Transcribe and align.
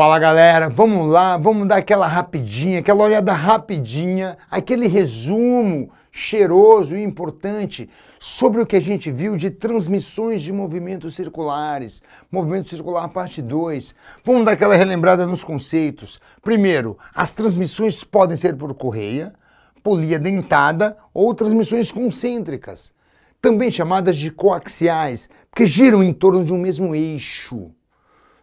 Fala 0.00 0.18
galera, 0.18 0.70
vamos 0.70 1.10
lá, 1.10 1.36
vamos 1.36 1.68
dar 1.68 1.76
aquela 1.76 2.06
rapidinha, 2.06 2.78
aquela 2.78 3.04
olhada 3.04 3.34
rapidinha, 3.34 4.38
aquele 4.50 4.88
resumo 4.88 5.90
cheiroso 6.10 6.96
e 6.96 7.02
importante 7.02 7.86
sobre 8.18 8.62
o 8.62 8.66
que 8.66 8.76
a 8.76 8.80
gente 8.80 9.10
viu 9.10 9.36
de 9.36 9.50
transmissões 9.50 10.40
de 10.40 10.54
movimentos 10.54 11.14
circulares. 11.14 12.02
Movimento 12.32 12.70
circular 12.70 13.10
parte 13.10 13.42
2. 13.42 13.94
Vamos 14.24 14.46
dar 14.46 14.52
aquela 14.52 14.74
relembrada 14.74 15.26
nos 15.26 15.44
conceitos. 15.44 16.18
Primeiro, 16.40 16.96
as 17.14 17.34
transmissões 17.34 18.02
podem 18.02 18.38
ser 18.38 18.56
por 18.56 18.72
correia, 18.72 19.34
polia 19.82 20.18
dentada 20.18 20.96
ou 21.12 21.34
transmissões 21.34 21.92
concêntricas, 21.92 22.90
também 23.38 23.70
chamadas 23.70 24.16
de 24.16 24.30
coaxiais, 24.30 25.28
porque 25.50 25.66
giram 25.66 26.02
em 26.02 26.14
torno 26.14 26.42
de 26.42 26.54
um 26.54 26.58
mesmo 26.58 26.94
eixo 26.94 27.70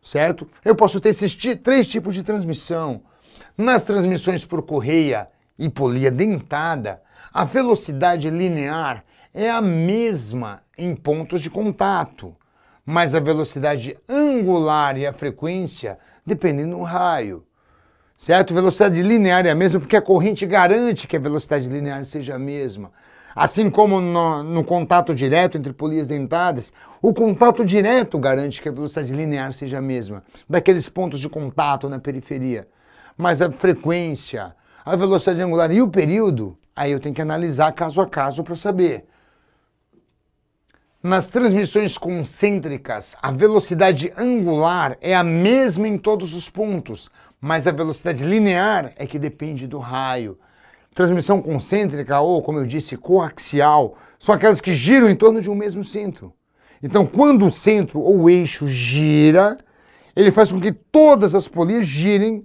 certo? 0.08 0.48
Eu 0.64 0.74
posso 0.74 1.02
ter 1.02 1.10
esses 1.10 1.36
três 1.62 1.86
tipos 1.86 2.16
de 2.16 2.24
transmissão. 2.24 3.02
Nas 3.58 3.84
transmissões 3.84 4.46
por 4.46 4.62
correia 4.62 5.28
e 5.60 5.68
polia 5.68 6.10
dentada, 6.10 7.02
a 7.34 7.44
velocidade 7.44 8.30
linear 8.30 9.04
é 9.34 9.50
a 9.50 9.62
mesma 9.62 10.62
em 10.78 10.96
pontos 10.96 11.42
de 11.42 11.50
contato, 11.50 12.34
mas 12.86 13.14
a 13.14 13.20
velocidade 13.20 13.98
angular 14.08 14.98
e 14.98 15.06
a 15.06 15.12
frequência 15.12 16.00
dependem 16.26 16.70
do 16.70 16.82
raio. 16.84 17.46
Certo? 18.18 18.54
Velocidade 18.54 19.04
linear 19.04 19.46
é 19.46 19.52
a 19.52 19.56
mesma 19.56 19.80
porque 19.80 19.98
a 19.98 20.02
corrente 20.02 20.46
garante 20.46 21.06
que 21.06 21.18
a 21.18 21.20
velocidade 21.20 21.68
linear 21.68 22.06
seja 22.06 22.36
a 22.36 22.40
mesma. 22.40 22.94
Assim 23.40 23.70
como 23.70 24.02
no, 24.02 24.42
no, 24.42 24.64
contato 24.64 25.14
direto 25.14 25.60
entre 25.60 25.72
polias 25.72 26.08
dentadas, 26.08 26.74
o 27.00 27.14
contato 27.14 27.64
direto 27.64 28.18
garante 28.18 28.60
que 28.60 28.68
a 28.68 28.72
velocidade 28.72 29.14
linear 29.14 29.54
seja 29.54 29.78
a 29.78 29.82
mesma, 29.82 30.24
daqueles 30.50 30.90
pontos 30.90 31.20
de 31.20 31.30
contato 31.30 31.88
na 31.88 32.00
periferia. 32.00 32.68
Mas 33.16 33.40
a 33.40 33.52
frequência, 33.52 34.56
a 34.84 34.96
velocidade 34.96 35.40
angular 35.40 35.72
e 35.72 35.84
o 35.84 35.88
período, 35.88 36.58
aí 36.76 36.92
eu 36.92 37.00
tenho 37.00 37.14
que 37.14 37.22
analisar 37.22 37.72
caso 37.74 38.02
a 38.02 38.08
caso 38.08 38.44
para 38.44 38.56
saber. 38.56 39.06
Nas 41.04 41.30
transmissões 41.30 41.96
concêntricas, 41.96 43.16
a 43.22 43.30
velocidade 43.30 44.12
angular 44.18 44.98
é 45.00 45.16
a 45.16 45.24
mesma 45.24 45.88
em 45.88 46.00
todos 46.00 46.34
os 46.34 46.50
pontos, 46.50 47.08
mas 47.40 47.68
a 47.68 47.72
velocidade 47.72 48.26
linear 48.26 48.94
é 48.96 49.06
que 49.06 49.20
depende 49.20 49.68
do 49.68 49.78
raio. 49.78 50.40
Transmissão 50.98 51.44
concêntrica 51.44 52.20
ou, 52.22 52.42
como 52.42 52.58
eu 52.58 52.66
disse, 52.66 52.98
coaxial, 52.98 53.96
são 54.18 54.34
aquelas 54.34 54.60
que 54.60 54.74
giram 54.74 55.08
em 55.08 55.16
torno 55.16 55.40
de 55.40 55.48
um 55.48 55.54
mesmo 55.54 55.84
centro. 55.84 56.34
Então, 56.82 57.06
quando 57.06 57.46
o 57.46 57.52
centro 57.52 58.00
ou 58.00 58.22
o 58.22 58.30
eixo 58.32 58.68
gira, 58.68 59.60
ele 60.16 60.32
faz 60.32 60.52
com 60.52 60.60
que 60.60 60.72
todas 60.72 61.36
as 61.36 61.48
polias 61.48 61.86
girem 61.86 62.44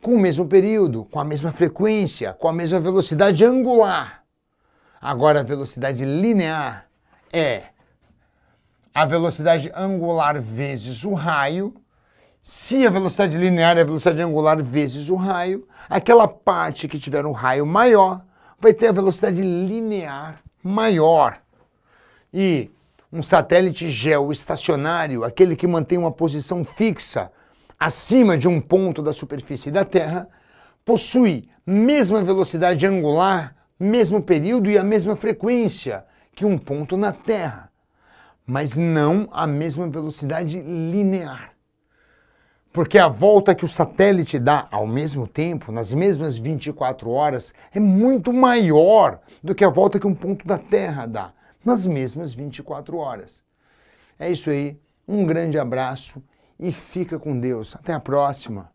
com 0.00 0.14
o 0.14 0.20
mesmo 0.20 0.46
período, 0.46 1.04
com 1.06 1.18
a 1.18 1.24
mesma 1.24 1.50
frequência, 1.50 2.32
com 2.34 2.46
a 2.46 2.52
mesma 2.52 2.78
velocidade 2.78 3.44
angular. 3.44 4.22
Agora, 5.00 5.40
a 5.40 5.42
velocidade 5.42 6.04
linear 6.04 6.86
é 7.32 7.64
a 8.94 9.04
velocidade 9.04 9.72
angular 9.74 10.40
vezes 10.40 11.02
o 11.02 11.14
raio 11.14 11.74
se 12.42 12.86
a 12.86 12.90
velocidade 12.90 13.36
linear 13.36 13.76
é 13.76 13.82
a 13.82 13.84
velocidade 13.84 14.22
angular 14.22 14.62
vezes 14.62 15.10
o 15.10 15.14
raio, 15.14 15.66
aquela 15.88 16.26
parte 16.26 16.88
que 16.88 16.98
tiver 16.98 17.26
um 17.26 17.32
raio 17.32 17.66
maior 17.66 18.24
vai 18.58 18.72
ter 18.72 18.88
a 18.88 18.92
velocidade 18.92 19.42
linear 19.42 20.40
maior. 20.62 21.40
E 22.32 22.70
um 23.12 23.22
satélite 23.22 23.90
geoestacionário, 23.90 25.24
aquele 25.24 25.54
que 25.54 25.66
mantém 25.66 25.98
uma 25.98 26.12
posição 26.12 26.64
fixa 26.64 27.30
acima 27.78 28.38
de 28.38 28.48
um 28.48 28.60
ponto 28.60 29.02
da 29.02 29.12
superfície 29.12 29.70
da 29.70 29.84
Terra, 29.84 30.28
possui 30.84 31.48
mesma 31.66 32.22
velocidade 32.22 32.86
angular, 32.86 33.54
mesmo 33.78 34.22
período 34.22 34.70
e 34.70 34.78
a 34.78 34.84
mesma 34.84 35.14
frequência 35.14 36.04
que 36.34 36.44
um 36.44 36.56
ponto 36.56 36.96
na 36.96 37.12
Terra, 37.12 37.70
mas 38.46 38.76
não 38.76 39.28
a 39.30 39.46
mesma 39.46 39.88
velocidade 39.88 40.60
linear. 40.60 41.59
Porque 42.72 42.98
a 42.98 43.08
volta 43.08 43.54
que 43.54 43.64
o 43.64 43.68
satélite 43.68 44.38
dá 44.38 44.68
ao 44.70 44.86
mesmo 44.86 45.26
tempo, 45.26 45.72
nas 45.72 45.92
mesmas 45.92 46.38
24 46.38 47.10
horas, 47.10 47.52
é 47.74 47.80
muito 47.80 48.32
maior 48.32 49.20
do 49.42 49.54
que 49.54 49.64
a 49.64 49.68
volta 49.68 49.98
que 49.98 50.06
um 50.06 50.14
ponto 50.14 50.46
da 50.46 50.56
Terra 50.56 51.06
dá 51.06 51.32
nas 51.64 51.84
mesmas 51.84 52.32
24 52.32 52.96
horas. 52.96 53.42
É 54.18 54.30
isso 54.30 54.50
aí. 54.50 54.78
Um 55.06 55.26
grande 55.26 55.58
abraço 55.58 56.22
e 56.58 56.70
fica 56.70 57.18
com 57.18 57.38
Deus. 57.38 57.74
Até 57.74 57.92
a 57.92 58.00
próxima. 58.00 58.70